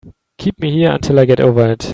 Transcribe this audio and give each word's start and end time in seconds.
Keep 0.39 0.59
me 0.61 0.71
here 0.71 0.93
until 0.93 1.19
I 1.19 1.25
get 1.25 1.39
over 1.39 1.71
it. 1.73 1.87